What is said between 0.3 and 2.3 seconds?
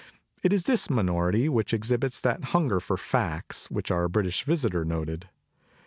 It is this minority which exhibits